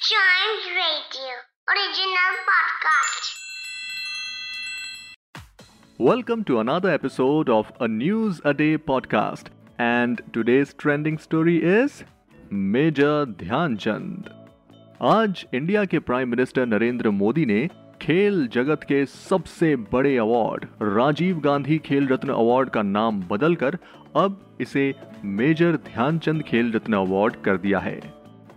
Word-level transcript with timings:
Chimes 0.00 0.66
Radio, 0.74 1.32
original 1.68 2.36
podcast. 2.48 3.26
Welcome 5.98 6.44
to 6.44 6.58
another 6.60 6.90
episode 6.90 7.50
of 7.50 7.70
a 7.80 7.86
News 7.86 8.40
a 8.42 8.54
Day 8.54 8.78
podcast. 8.78 9.50
And 9.78 10.22
today's 10.32 10.72
trending 10.74 11.18
story 11.18 11.56
is 11.72 11.98
Major 12.50 13.26
Dhyanchand 13.42 14.30
आज 15.10 15.44
India 15.54 15.84
के 15.84 15.98
prime 15.98 16.28
minister 16.28 16.66
Narendra 16.66 17.10
Modi 17.18 17.44
ने 17.46 17.60
खेल 18.02 18.46
जगत 18.54 18.84
के 18.88 19.04
सबसे 19.06 19.74
बड़े 19.92 20.16
अवार्ड 20.16 20.64
राजीव 20.96 21.40
गांधी 21.40 21.78
खेल 21.90 22.08
रत्न 22.08 22.30
अवार्ड 22.44 22.70
का 22.70 22.82
नाम 22.96 23.20
बदलकर 23.30 23.78
अब 24.16 24.40
इसे 24.60 24.92
मेजर 25.42 25.76
ध्यानचंद 25.92 26.42
खेल 26.48 26.72
रत्न 26.72 26.94
अवार्ड 26.96 27.36
कर 27.44 27.56
दिया 27.66 27.78
है 27.88 28.00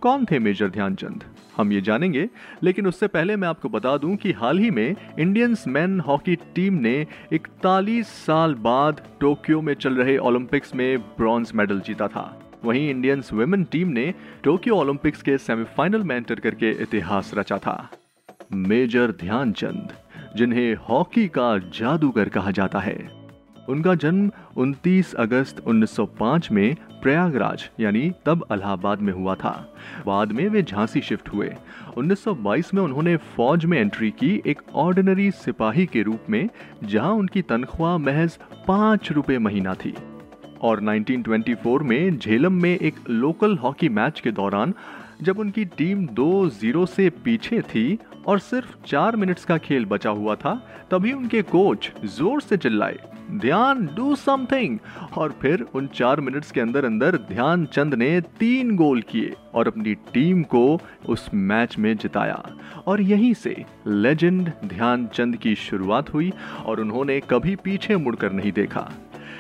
कौन 0.04 0.26
थे 0.32 0.40
मेजर 0.40 0.70
ध्यानचंद 0.70 1.24
हम 1.58 1.72
ये 1.72 1.82
जानेंगे, 1.82 2.30
लेकिन 2.64 2.88
उससे 2.88 3.08
पहले 3.08 3.36
मैं 3.36 3.48
आपको 3.48 3.70
बता 3.70 3.98
दूँ 3.98 4.16
कि 4.16 4.32
हाल 4.32 4.60
ही 4.60 4.72
में 4.72 4.96
इंडियंस 5.20 5.68
मेन 5.68 6.00
हॉकी 6.00 6.36
टीम 6.36 6.74
ने 6.74 7.08
इकतालीस 7.34 8.08
साल 8.08 8.54
बाद 8.54 9.02
टोक्यो 9.20 9.62
में 9.62 9.74
चल 9.74 9.94
रहे 9.94 10.18
ओलंपिक्स 10.18 10.76
में 10.76 11.00
ब्रॉन्ज 11.00 11.52
मेडल 11.56 11.80
जीता 11.80 12.08
था। 12.08 12.40
वहीं 12.66 12.90
इंडियंस 12.90 13.34
वुमेन 13.34 13.64
टीम 13.64 13.88
ने 13.88 14.14
टोक्यो 14.44 14.76
ओलंपिक्स 14.76 15.22
के 15.22 15.38
सेमीफाइनल 15.38 16.04
में 16.04 16.16
एंटर 16.16 16.36
करके 16.36 16.72
इतिहास 16.72 17.32
रचा 17.34 17.58
था। 17.58 17.90
मेजर 18.54 19.12
ध्यानचंद, 19.12 19.94
जिन्हें 20.36 20.76
हॉकी 20.76 21.28
का 21.28 21.58
जादूगर 21.58 22.30
कहा 22.30 22.52
जाता 22.52 22.80
है। 22.80 23.24
उनका 23.70 23.96
जन्म 23.96 24.32
29 24.58 25.14
अगस्त 25.14 25.60
1905 25.60 26.52
में 26.52 26.76
प्रयागराज, 27.04 27.70
यानी 27.80 28.12
तब 28.26 28.46
अलाहाबाद 28.52 29.02
में 29.02 29.14
हुआ 29.14 29.36
था। 29.36 29.74
बाद 30.06 30.32
में 30.32 30.48
वे 30.50 30.64
झांसी 30.64 31.02
शिफ्ट 31.02 31.30
हुए। 31.30 31.50
1922 31.98 32.74
में 32.74 32.82
उन्होंने 32.82 33.16
फौज 33.18 33.66
में 33.66 33.80
एंट्री 33.80 34.12
की 34.12 34.42
एक 34.46 34.62
ऑर्डिनरी 34.76 35.32
सिपाही 35.32 35.86
के 35.86 36.02
रूप 36.02 36.30
में, 36.30 36.50
जहाँ 36.84 37.12
उनकी 37.12 37.42
तनख्वाह 37.42 37.98
महज 37.98 38.38
पाँच 38.68 39.12
रुपए 39.12 39.38
महीना 39.38 39.74
थी। 39.74 39.94
और 40.62 40.82
1924 40.82 41.84
में 41.84 42.18
झेलम 42.18 42.54
में 42.54 42.78
एक 42.80 42.96
लोकल 43.10 43.58
हॉकी 43.58 43.90
मैच 43.90 44.20
के 44.20 44.32
दौरान, 44.32 44.74
जब 45.22 45.40
उनकी 45.40 45.66
टीम 45.66 46.08
दो 46.08 46.50
ज़ीरो 46.50 46.86
से 46.86 47.10
पीछे 47.10 47.62
थी 47.62 48.00
और 48.28 48.40
सिर्फ़ 48.40 48.76
चार 48.88 49.16
मिनट्स 49.16 49.46
का 49.46 49.58
खेल 49.58 49.86
बचा 49.86 50.10
हुआ 50.10 50.36
था, 50.36 50.54
तभी 50.92 51.14
उनके 51.14 51.42
कोच 51.42 51.92
ज़ोर 52.06 52.42
से 52.42 52.58
चिल्लाए। 52.58 52.98
ध्यान 53.32 53.90
डू 53.96 54.16
समथिंग 54.16 54.80
और 55.18 55.36
फिर 55.42 55.62
उन 55.62 55.88
चार 55.88 56.22
मिनट्स 56.22 56.52
के 56.52 56.62
अंदर 56.62 56.86
अंदर 56.86 57.18
ध्यानचंद 57.18 57.94
ने 57.94 58.22
तीन 58.22 58.76
गोल 58.76 59.02
किए 59.02 59.34
और 59.54 59.68
अपनी 59.68 59.94
टीम 59.94 60.44
को 60.44 60.82
उस 61.10 61.30
मैच 61.34 61.78
में 61.78 61.98
जिताया। 61.98 62.44
और 62.88 63.02
यहीं 63.02 63.34
से 63.34 63.66
लेजेंड 63.88 64.52
ध्यानचंद 64.66 65.36
की 65.36 65.56
शुरुआत 65.56 66.14
हुई 66.14 66.34
और 66.66 66.80
उन्होंने 66.80 67.20
कभी 67.20 67.56
पीछे 67.56 67.98
मुड़कर 67.98 68.32
नहीं 68.32 68.52
देखा। 68.52 68.92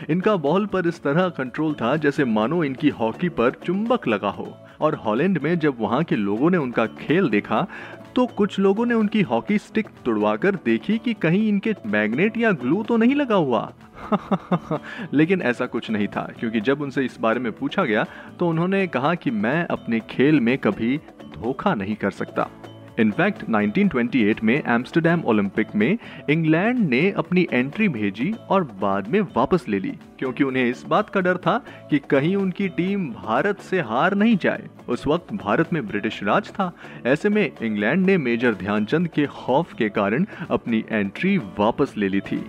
इनका 0.09 0.35
बॉल 0.37 0.65
पर 0.65 0.87
इस 0.87 1.01
तरह 1.03 1.29
कंट्रोल 1.29 1.73
था 1.73 1.95
जैसे 1.95 2.25
मानो 2.25 2.63
इनकी 2.63 2.89
हॉकी 2.91 3.29
पर 3.29 3.51
चुंबक 3.65 4.07
लगा 4.07 4.29
हो। 4.29 4.55
और 4.81 4.95
हॉलैंड 4.95 5.37
में 5.37 5.57
जब 5.59 5.75
वहाँ 5.79 6.03
के 6.03 6.15
लोगों 6.15 6.49
ने 6.49 6.57
उनका 6.57 6.85
खेल 6.99 7.29
देखा 7.29 7.67
तो 8.15 8.25
कुछ 8.27 8.57
लोगों 8.59 8.85
ने 8.85 8.93
उनकी 8.93 9.21
हॉकी 9.21 9.57
स्टिक 9.57 9.87
तुड़वाकर 10.05 10.55
देखी 10.55 10.97
कि 10.97 11.13
कहीं 11.13 11.47
इनके 11.47 11.73
मैग्नेट 11.85 12.37
या 12.37 12.51
ग्लू 12.53 12.83
तो 12.83 12.97
नहीं 12.97 13.15
लगा 13.15 13.35
हुआ। 13.35 13.71
लेकिन 15.13 15.41
ऐसा 15.41 15.65
कुछ 15.65 15.89
नहीं 15.91 16.07
था, 16.07 16.21
क्योंकि 16.39 16.61
जब 16.61 16.81
उनसे 16.81 17.05
इस 17.05 17.17
बारे 17.19 17.39
में 17.39 17.51
पूछा 17.51 17.83
गया 17.83 18.05
तो 18.39 18.49
उन्होंने 18.49 18.85
कहा 18.87 19.13
कि 19.15 19.31
मैं 19.31 19.65
अपने 19.67 19.99
खेल 20.09 20.39
में 20.39 20.57
कभी 20.57 20.97
धोखा 21.33 21.73
नहीं 21.75 21.95
कर 21.95 22.11
सकता। 22.11 22.49
इनफैक्ट 22.99 23.43
1928 23.43 24.43
में 24.43 24.55
एम्स्टरडेम 24.55 25.21
ओलंपिक 25.25 25.67
में 25.75 25.97
इंग्लैंड 26.29 26.79
ने 26.79 27.09
अपनी 27.11 27.47
एंट्री 27.53 27.87
भेजी 27.89 28.31
और 28.49 28.63
बाद 28.81 29.07
में 29.07 29.19
वापस 29.35 29.65
ले 29.69 29.79
ली, 29.79 29.93
क्योंकि 30.19 30.43
उन्हें 30.43 30.65
इस 30.65 30.83
बात 30.85 31.09
का 31.09 31.21
डर 31.21 31.37
था 31.37 31.57
कि 31.89 31.99
कहीं 32.09 32.35
उनकी 32.35 32.67
टीम 32.69 33.09
भारत 33.13 33.61
से 33.61 33.79
हार 33.81 34.15
नहीं 34.15 34.37
जाए। 34.37 34.67
उस 34.89 35.07
वक्त 35.07 35.33
भारत 35.35 35.73
में 35.73 35.85
ब्रिटिश 35.87 36.23
राज 36.23 36.49
था। 36.49 36.71
ऐसे 37.05 37.29
में 37.29 37.49
इंग्लैंड 37.61 38.05
ने 38.05 38.17
मेजर 38.17 38.53
ध्यानचंद 38.55 39.07
के 39.07 39.25
खौफ 39.35 39.73
के 39.73 39.89
कारण 39.89 40.25
अपनी 40.49 40.83
एंट्री 40.91 41.37
वापस 41.59 41.93
ले 41.97 42.09
ली 42.09 42.19
थी। 42.21 42.43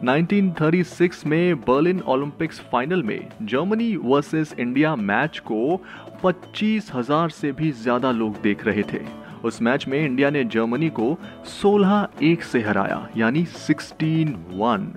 1936 0.00 1.24
में 1.26 1.60
बर्लिन 1.60 2.00
ओलंपिक्स 2.00 2.60
फाइनल 2.72 3.02
में 3.02 3.28
जर्मनी 3.42 3.94
वर्सेस 3.96 4.54
इंडिया 4.58 4.94
मैच 4.96 5.38
को 5.46 5.80
पच्चीस 6.24 6.90
हज़ार 6.94 7.30
से 7.30 7.52
भी 7.52 7.70
ज़्यादा 7.72 8.10
लोग 8.10 8.40
देख 8.42 8.64
रहे 8.66 8.82
थे। 8.82 9.00
उस 9.44 9.62
मैच 9.62 9.88
में 9.88 10.06
इंडिया 10.06 10.30
ने 10.30 10.44
जर्मनी 10.44 10.88
को 10.88 11.18
16 11.44 12.08
एक 12.22 12.42
से 12.42 12.60
हराया, 12.60 13.08
यानी 13.16 13.44
16 13.44 14.34
वन, 14.50 14.92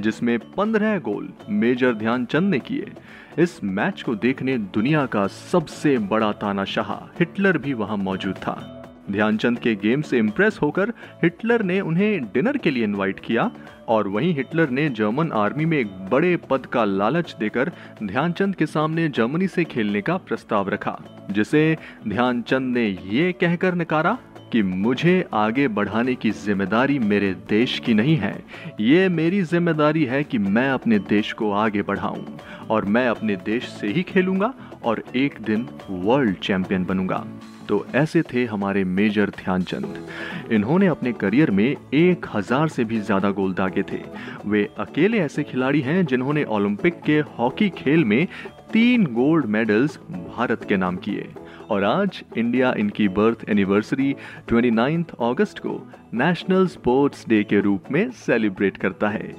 जिसमें 0.00 0.38
15 0.38 0.98
गोल 0.98 1.32
मेजर 1.48 1.94
ध्यानचंद 1.94 2.50
ने 2.50 2.58
किए। 2.58 2.92
इस 3.38 3.64
मैच 3.64 4.02
को 4.02 4.14
देखने 4.14 4.58
दुनिया 4.58 5.06
का 5.06 5.26
सबसे 5.26 5.98
बड़ा 5.98 6.32
तानाशाह 6.32 6.92
हिटलर 6.92 7.58
भी 7.58 7.72
वहाँ 7.72 7.96
मौजूद 7.96 8.34
था। 8.34 8.73
ध्यानचंद 9.10 9.58
के 9.58 9.74
गेम 9.74 10.02
से 10.02 10.18
इम्प्रेस 10.18 10.58
होकर 10.62 10.92
हिटलर 11.22 11.62
ने 11.62 11.80
उन्हें 11.80 12.24
डिनर 12.24 12.56
के 12.56 12.70
लिए 12.70 12.84
इनवाइट 12.84 13.20
किया 13.20 13.50
और 13.88 14.08
वहीं 14.08 14.34
हिटलर 14.34 14.70
ने 14.70 14.88
जर्मन 14.90 15.32
आर्मी 15.34 15.64
में 15.64 15.78
एक 15.78 15.88
बड़े 16.10 16.36
पद 16.50 16.66
का 16.66 16.84
लालच 16.84 17.34
देकर 17.40 17.70
ध्यानचंद 18.02 18.54
के 18.54 18.66
सामने 18.66 19.08
जर्मनी 19.08 19.48
से 19.48 19.64
खेलने 19.64 20.00
का 20.00 20.16
प्रस्ताव 20.18 20.68
रखा, 20.68 20.98
जिसे 21.30 21.76
ध्यानचंद 22.08 22.76
ने 22.76 22.86
ये 22.88 23.32
कहकर 23.32 23.74
नकारा 23.74 24.18
कि 24.52 24.62
मुझे 24.62 25.24
आगे 25.34 25.66
बढ़ाने 25.68 26.14
की 26.14 26.30
ज़िम्मेदारी 26.30 26.98
मेरे 26.98 27.32
देश 27.48 27.78
की 27.78 27.94
नहीं 27.94 28.16
है। 28.16 28.34
ये 28.80 29.08
मेरी 29.08 29.42
ज़िम्मेदारी 29.42 30.04
है 30.04 30.22
कि 30.24 30.38
मैं 30.38 30.68
अपने 30.70 30.98
देश 31.08 31.32
को 31.32 31.50
आगे 31.52 31.82
बढ़ाऊं 31.82 32.24
और 32.70 32.84
मैं 32.86 33.06
अपने 33.08 33.36
देश 33.36 33.68
से 33.70 33.88
ही 33.88 34.02
खेलूँगा 34.02 34.52
और 34.84 35.02
एक 35.16 35.38
दिन 35.40 35.66
वर्ल्ड 35.90 36.36
चैंपियन 36.36 36.84
बनूँगा। 36.84 37.24
तो 37.68 37.84
ऐसे 37.94 38.22
थे 38.22 38.44
हमारे 38.44 38.84
मेजर 38.84 39.30
ध्यानचंद। 39.36 40.52
इन्होंने 40.52 40.86
अपने 40.86 41.12
करियर 41.12 41.50
में 41.50 41.64
एक 41.94 42.26
हज़ार 42.34 42.68
से 42.68 42.84
भी 42.84 43.00
ज़्यादा 43.00 43.30
गोल 43.30 43.54
दागे 43.54 43.82
थे। 43.82 44.00
वे 44.46 44.68
अकेले 44.78 45.18
ऐसे 45.18 45.42
खिलाड़ी 45.42 45.80
हैं 45.80 46.04
जिन्होंने 46.06 46.44
ओलंपिक 46.44 47.00
के 47.02 47.18
हॉकी 47.38 47.68
खेल 47.78 48.04
में 48.04 48.26
तीन 48.72 49.04
गोल्ड 49.14 49.46
मेडल्स 49.46 49.98
भारत 50.10 50.64
के 50.68 50.76
नाम 50.76 50.96
किए। 50.96 51.28
और 51.70 51.84
आज 51.84 52.22
इंडिया 52.36 52.72
इनकी 52.78 53.08
बर्थ 53.08 53.48
एनिवर्सरी 53.48 54.14
29 54.48 55.14
अगस्त 55.22 55.58
को 55.58 55.80
नेशनल 56.14 56.66
स्पोर्ट्स 56.66 57.24
डे 57.28 57.42
के 57.44 57.60
रूप 57.60 57.90
में 57.92 58.10
सेलिब्रेट 58.26 58.76
करता 58.76 59.08
है। 59.08 59.32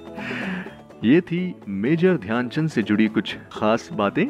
ये 1.03 1.21
थी 1.21 1.55
मेजर 1.67 2.17
ध्यानचंद 2.17 2.69
से 2.69 2.81
जुड़ी 2.83 3.07
कुछ 3.07 3.35
खास 3.51 3.89
बातें। 3.93 4.25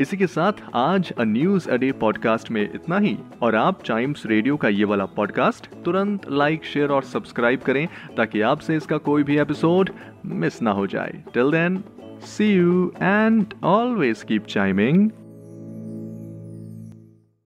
इसी 0.00 0.16
के 0.16 0.26
साथ 0.26 0.52
आज 0.74 1.10
अ 1.12 1.24
न्यूज़ 1.24 1.68
अडे 1.70 1.90
पॉडकास्ट 1.92 2.50
में 2.50 2.62
इतना 2.62 2.98
ही। 2.98 3.16
और 3.42 3.54
आप 3.54 3.82
टाइम्स 3.86 4.26
रेडियो 4.26 4.56
का 4.56 4.68
ये 4.68 4.84
वाला 4.84 5.04
पॉडकास्ट 5.06 5.66
तुरंत 5.84 6.30
लाइक 6.30 6.64
शेयर 6.64 6.88
और 6.88 7.02
सब्सक्राइब 7.02 7.60
करें 7.60 7.86
ताकि 8.16 8.40
आपसे 8.40 8.76
इसका 8.76 8.96
कोई 8.96 9.22
भी 9.22 9.38
एपिसोड 9.38 9.90
मिस 10.26 10.60
ना 10.62 10.70
हो 10.70 10.86
जाए। 10.86 11.22
Till 11.34 11.50
then 11.50 11.82
see 12.26 12.52
you 12.52 12.92
and 13.02 13.54
always 13.64 14.22
keep 14.22 14.46
chiming 14.46 15.10